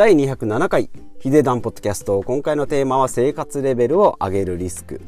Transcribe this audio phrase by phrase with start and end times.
[0.00, 2.22] 第207回ヒデダンポッドキャスト。
[2.22, 5.02] 今回のテーマは生活レベルを上げるリスク。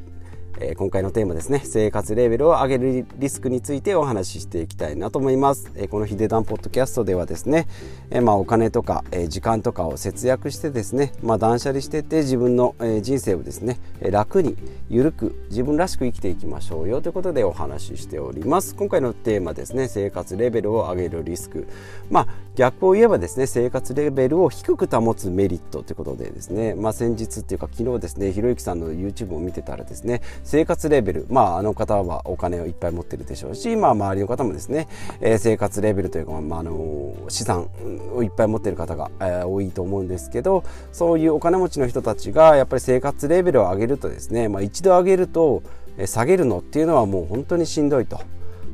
[0.61, 1.63] えー、今回のテーマですね。
[1.65, 7.69] 生活レベルを上げるリスクについてお話ししていきたいなと思います、えー、このヒデダンポッドキャストではですね、
[8.11, 14.59] えー、まあ、お金とか、え時間とかを節約してですね、まあ、断捨離してって自分の、え人生をですね楽に
[14.91, 17.01] ゆるく自分らしく生きていきましょうよ。
[17.01, 18.75] ということでお話ししております。
[18.75, 19.89] 今回のテーマですね。
[19.89, 21.67] 生活レベルを上げるリスク。
[22.11, 34.87] まあ逆を言えばですね生活レベルを低く保つメリットということでですね、まあ、先日っていうか昨日ですねひろゆきさんの YouTube を見てたらですね生活レベルまああの方はお金をいっぱい持ってるでしょうし、まあ、周りの方もですね、
[35.21, 37.71] えー、生活レベルというか、まあ、あの資産
[38.15, 45.63] をいっぱい持ってる方が、えー、多いと思うんですけどそういうお金持ちの人たちがやっぱり生活レベルを上げるとですね、まあ、一度上げると
[46.05, 48.21] 下げるのっていうのはもう本当にしんどいと。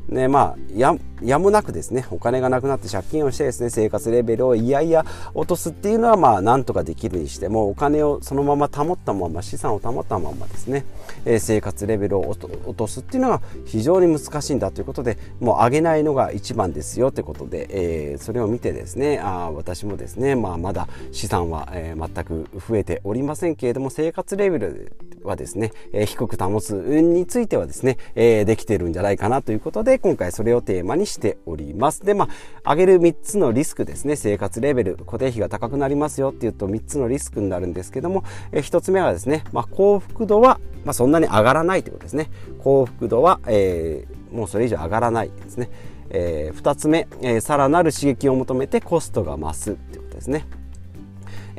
[0.09, 10.85] ねまあ、ややむなくですねお金がなくなって借金をしてですね生活レベルをいやいや落とすっていうのはまあなんとかできるにしてもお金をそのまま保ったまま資産を保ったままですね、
[11.25, 17.67] えー、生活レベルを落とすっていうのが非常に難しいんだということでもう上げないのが一番ですよということで、
[18.11, 32.05] えー、それを見てですねあ私もですね、まあ、まだ資産は、えー、全く増えておりませんけれども生活レベルはですね、え、低く保つについてはですね、え、できてるんじゃないかなということで今回それをテーマにしております。
[32.05, 32.29] で、ま
[32.63, 42.29] あ、上げる3つのリスクですね、生活レベル、固定費が高くなりますよっていうと3つのリスクになるんですけども、え、1つ目はですね、まあ、幸福度は、ま、そんなに上がらないということですね。
[42.59, 45.69] 幸福度は、えー、もうそれ以上上がらないですね。
[46.09, 50.47] えー、2つ目、えー、さらなる刺激を求めてコストが増すということですね。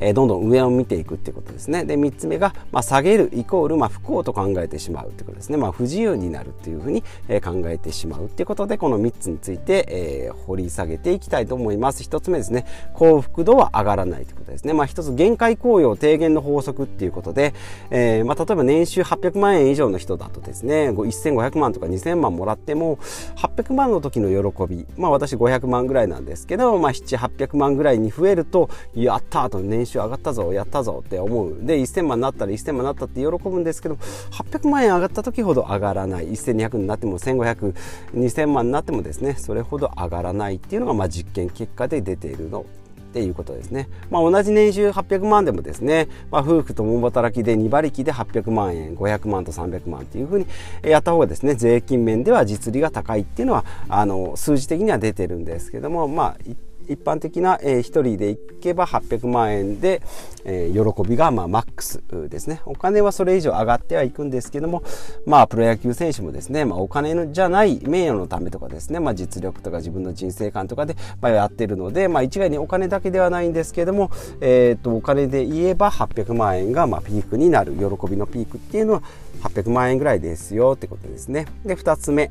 [0.01, 1.85] えどんどん上を見ていくっていうことですね。
[1.85, 12.03] で3つ目が、まあ、下げるイコール、まあ、不幸と考えてしまうってことですね、まあ、不自由になるっていうふうに、え考えてしまうっていうことでこの3つについて、えー、掘り下げていきたいと思います。
[12.03, 12.67] 1つ目ですね。
[12.95, 17.55] 幸福度は上がらないということですね、まあ、1つ限界効用低減の法則っていうことで、
[17.91, 22.99] えー、まあ、例えば年収800万円以上の人だとですね1500万とか2000万もらっても
[23.37, 33.97] 800万の時の喜びまあ私500万ぐらいなんですけど、まあ、7800万ぐらいに増えるとやったーと年収収上がったぞやったぞって思うで1000万になったら1000万になったって喜ぶんですけど
[34.31, 42.65] 800万円上がった時ほど上がらない1200になっても15002000万になってもですねそれほど上がらないっていうのがまあ実験結果で出ているの
[43.11, 43.89] っていうことですね。
[44.09, 50.47] まあ、同じ年収800万でもですね、まあ、夫婦とも働きで2馬力で800万円、500万と300万っていうふうに
[50.85, 56.51] やった方がですね、税金面では実利が高いっていうのは、あの、数字的には出てるんですけども、まあ、
[56.91, 60.03] 一般的な、えー、1人で行けば800万円で、
[60.45, 62.61] えー、喜びが、まあ、マックスですね。
[62.67, 64.83] お金はそれ以上上がってはいくんですけども、
[65.25, 79.03] まあ、プロ野球選手もですね、まあ、お金のじゃない名誉のためとかですね、まあ、実力とか自分の人生観とかで、まあ、やってるので、まあ、一概にお金だけではないんですけども、えっ、と、お金で言えば800万円が、まあ、ピークになる、喜びのピークっていうのは
[79.43, 81.47] 800万円ぐらいですよってことですね。
[81.65, 82.31] で、2つ目。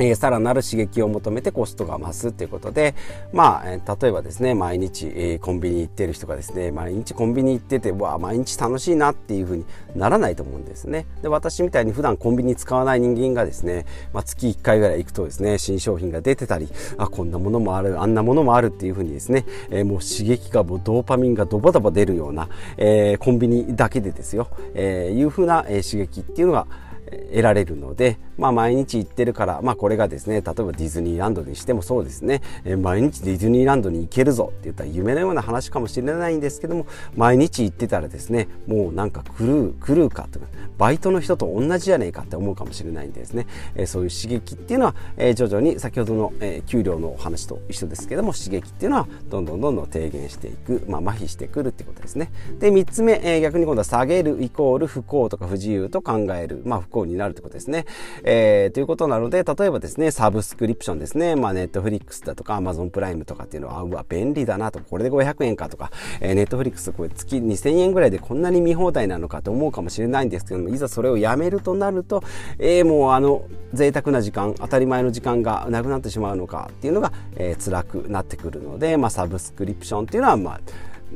[0.00, 2.94] え、さらなる刺激を求めてコストが増すということで、
[3.32, 11.06] まあ、え、例えばですね、毎日、え、コンビニ行ってる人がですね、毎日コンビニ行ってて、わあ、毎日楽しいなっていうふうにならないと思うんですね。
[11.22, 16.68] で、私みたいに普段コンビニ使わない人間がですね、まあ、月1回ぐらい行くとですね、新商品が出てたり、
[16.98, 26.66] あ、こんなものもある、あんなものもあるっていうふうにですね、え、もう刺激がもうドーパミンがドバドバ出るような、えー、コンビニだけでですよ、えー、いうふうな、え、刺激っていうのが、
[27.10, 32.42] 得られるので、まあ、毎日行ってるから、まあ、これがですね例えばディズニーランドにしてもそうですね、
[32.80, 40.46] 毎日ディズニーランドに行けるぞって言ったら夢のような話かもしれないんですけども毎日行ってたらですねもうなんか狂う狂うかとか
[40.78, 43.46] バイトの人と同じじゃねえかって思うかもしれないんですね、
[43.86, 44.94] そういう刺激っていうのは、
[45.34, 46.32] 徐々に先ほどの、
[46.66, 52.32] 給料のお話と一緒ですけども刺激っていうのはどんどんどんどん低減していく、まあ、麻痺してくるってことですね。
[52.58, 57.84] で3つ目、逆に今度は下げるイコール不幸とか不自由と考える、まあ、不になるってことですね。
[58.22, 72.22] えー、ということなので、例えばですね、サブスクリプションですね、まあ、ネットフリックスだとか、アマゾンプライムとかっていうのは、うわ、便利だなと、これで500円かとか、えー、ネットフリックスこれ月2000円ぐらいでこんなに見放題なのかと思うかもしれないんですけども、いざそれをやめるとなると、
[72.58, 80.60] えー、もうあの、贅沢な時間、当たり前の時間がなくなってしまうのかっていうのが、えー、辛くなってくるので、まあ、サブスクリプションっていうのは、まあ、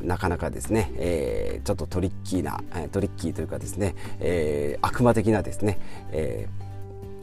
[0.03, 2.61] なかなかですね、えー、ちょっとトリッキーな、
[2.91, 5.79] トリッキーというかですね、えー、悪魔的なですね、
[6.11, 6.69] えー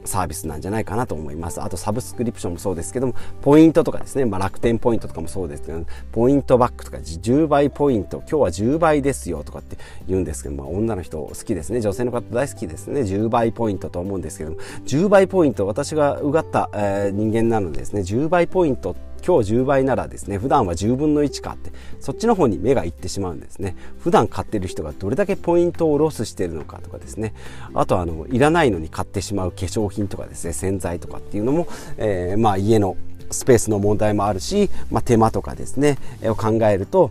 [0.06, 1.60] サービスなんじゃないかなと思います。
[1.60, 9.76] あとサブスクリプションもそうですけども、ポイントとかですね、まあ、楽天ポイントとかもそうですけど、ポイントバックとか10倍ポイント、今日は10倍ですよとかって
[10.06, 14.56] 言うんですけど、まあ、女の人好きですね、女性の方大好きですね、10倍ポイントと思うんですけども、
[14.86, 18.96] 10倍ポイント、私がうがった、えー、人間なのでですね、10倍ポイント
[19.26, 27.34] 今日10倍ならですね普段は10分の1かってそっちの方に目がいってしまうんですね普段買ってる人がどれだけポイントをロスしてるのかとかですね
[27.74, 32.96] あとあのいらないのに買ってしまう化粧品とかですね洗剤とかっていうのも、えー、まあ家の
[33.30, 37.10] スペースの問題もあるし、まあ、手間とかですね、を考えると、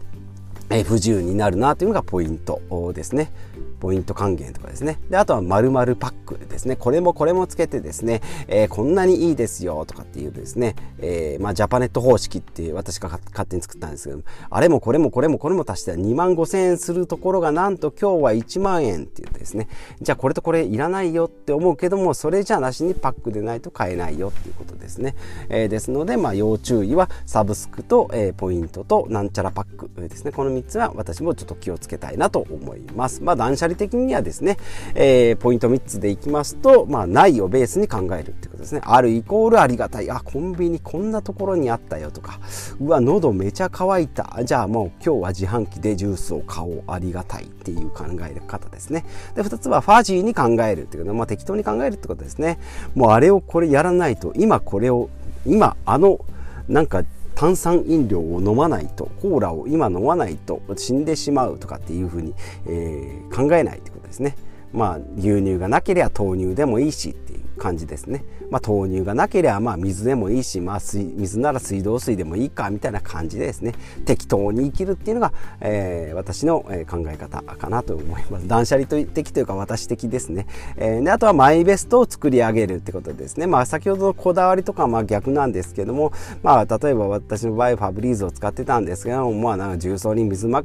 [0.70, 2.62] え不自由になるなというのがポイント
[2.94, 3.32] ですね。
[3.80, 5.00] ポイント還元とかですね。
[5.10, 6.25] で、あとは〇〇パック
[6.56, 6.76] ですね。
[6.76, 19.68] これもこれもつけてですね、えー、こんなにいいですよとかっていうですね、えー、まあジャパネット方式って私が勝手に作ったんですけどあれもこれもこれもこれも足して2万5000円するところがなんと今日は1万円って言ってですね、
[20.02, 25.16] じゃあこれとこれいらないよって思うけども、それじゃなしにパックでないと買えないよっていうことですね。
[25.50, 30.32] えー、ですので、まあ要注意はサブスクと、えー、ポイントとなんちゃらパックですね。
[30.32, 33.22] この3つは私もちょっと気をつけたいなと思います。
[33.24, 34.58] まあ断捨離的にはですね、
[34.94, 38.82] えー、ポイント3つでいきますと、まあ、ないをベースに考えるっていうことですね。
[38.84, 40.10] あるイコールありがたい。
[40.12, 42.40] あ、コンビニこんなところにあったよとか、
[42.80, 44.40] うわ、喉めちゃ乾いた。
[44.44, 46.84] じゃあもう今日は自販機でジュースを買おう。
[46.88, 49.06] ありがたいっていう考え方ですね。
[49.36, 52.60] で、2つはファジーに考えるっていうのは、まあ、適当に考えるってことですね。
[52.94, 55.10] もうあれをこれやらないと、今ここれを、
[55.46, 56.20] 今あの、
[56.68, 62.34] なんか炭酸飲料を飲まないとコーラを今飲まないと死んでしまうとかっていうふうに、
[62.68, 64.36] えー、考えないってことですね。
[64.74, 67.14] まあ牛乳がなければ豆乳でもいいしっ
[67.58, 68.24] 感じですね。
[68.50, 73.74] まあ、豆乳がなければまあ水でもいいし、まあ、水なら水道水でもいいかみたいな感じでですね。
[74.06, 78.48] 適当に生きるっていうのが、えー、私の考え方かなと思います。
[78.48, 80.48] 断捨離的というか私的ですね、
[80.78, 86.12] えー、であとはマイベストを作り上げるってことですね、まあ、先ほどのこだわりとかはまあ逆なんですけども、
[86.44, 90.64] まあ、例えば私の場合ファブリーズを使ってたんですけども、まあ、なんか重曹に水,、ま、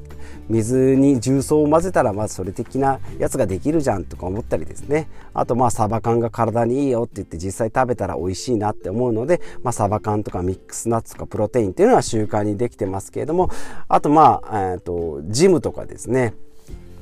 [0.49, 5.09] 水に重曹を混ぜたらまあそれ的なやつができるじゃんとか思ったりですね。
[5.35, 13.51] あとまあサバ缶が体にいいよって言って実際食べたら美味しいなって思うので、まあ、サバ缶とかミックスナッツとかプロテインっていうのは習慣にできてますけれども
[13.89, 16.35] あとまあ、えーとジムとかですね。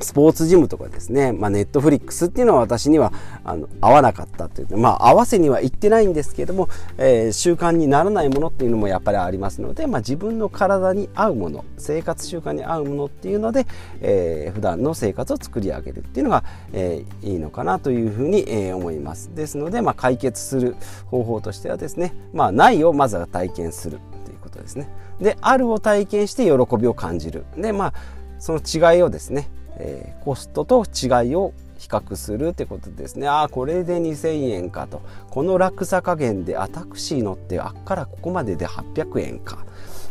[0.01, 3.13] スポーツジムとかですね、まあ、ネットフリックスっていうのは私には
[3.45, 6.69] あの合わなかったというまあ合わせには行ってないんですけれども、
[6.99, 13.67] えー、習慣にならないものっていうのもやっぱりありますので、まあ、自分の体に合うもの生活習慣に合うものっていうので、
[14.01, 19.35] えー、普段の生活を作り上げるっていうのが、えー、いいのかなというふうに、えー、思います。
[19.35, 24.89] ですので、まあ、解決する方法としてはですね、まあ、ないをまずは体験するということですね。
[25.21, 27.45] であるを体験して喜びを感じる。
[27.57, 27.95] でまあ
[28.39, 29.49] その違いをですね
[29.79, 33.29] えー、コストと違いを比較するってことですね。
[33.29, 35.01] ああこれで2000円かと。
[35.31, 39.65] この落差加減であタクシー乗ってあっからここまでで800円か。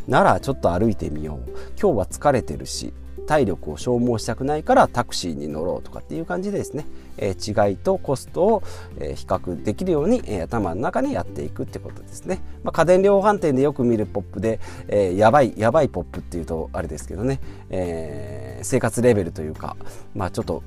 [0.07, 1.51] ならちょっと歩いてみよう。
[1.79, 2.93] 今日は疲れてるし。
[3.27, 6.87] 体力を消耗したくないからタクシーに乗ろうとかっていう感じでですね、
[7.17, 8.63] えー、違いとコストを、
[8.99, 17.39] え、比較できるように、え、頭の中にやっていくってことですね、まあ、家電量販店でよく見るポップで、えー、やばいやばいポップっていうとあれですけどね、
[17.69, 19.75] え、生活レベルというか
[20.15, 20.63] まあちょっと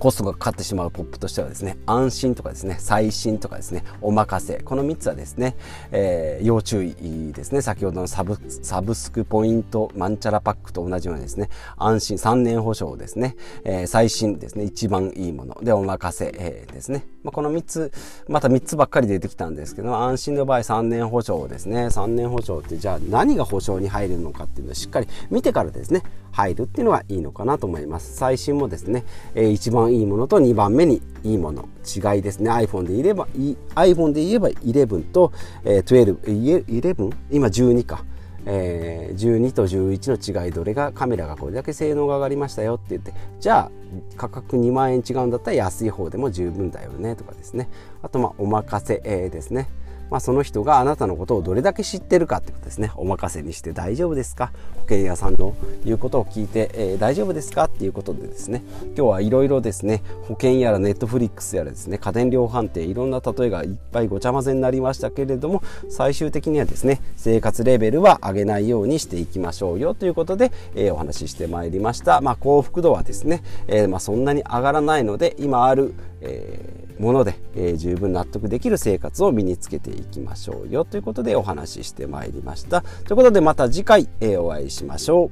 [0.00, 4.60] コストがかかってしまうポップとしてはですね、安心とかですね、最新とかですね、お任せ。
[4.60, 5.56] この3つはですね、
[5.92, 7.60] えー、要注意ですね。
[7.60, 17.06] 先ほどのサブサブスクポイントマンチャラパックと同じようにですね、安心3年保証ですね、えー、最新ですね、一番いいものでお任せ、えー、ですね。
[17.22, 17.92] まあ、この3つ、
[18.28, 21.86] また3つばっかり出てきたんですけど、安心の場合3年保証ですね。
[21.86, 28.16] 3年保証ってじゃあ何が保証に入るのかっていうのをしっかり見てからですね、入るっていうのがいいのかなと思います。
[28.16, 32.50] 最新もですね、え、一番いいものと2番目にいいもの違いですね。
[32.50, 33.26] iPhone で言えば
[33.74, 35.32] iPhone で言えば11と、
[35.64, 38.04] えー、12 11今12か。
[38.46, 43.70] えー、12と11の違いどれがカメラがこれだけ性能が上がりましたよって言ってじゃあ
[44.16, 47.68] 価格2万円違うんだったら安い方でも十分だよねとかですね。
[48.02, 49.68] あとまあお任せ、ですね。
[50.10, 52.90] まあ、その人があなたのことをどれだけ知ってるかってことですね。
[52.96, 54.52] お任せにして大丈夫ですか？
[54.74, 57.64] 保険屋さんの言うことを聞いて、えー、大丈夫ですか？
[57.64, 58.62] っていうことでですね。
[58.84, 60.02] 今日はいろいろですね。
[60.22, 61.98] 保険やらネットフリックスやらですね。
[61.98, 82.82] 家電量販店いろんな例えがいっぱいごちゃ混ぜになりましたけれども最終的にはですね生活レベルは上げないようにしていきましょうよということで、えー、お話ししてまいりました、まあ、幸福度はですね、えー、まあ、そんなに上がらないので今ある、えー、もので、えー、十分納得できる生活を身につけていきましょうよということでお話ししてまいりました。
[82.82, 85.30] ということでまた次回、えー、お会いしましょ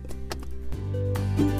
[1.54, 1.58] う。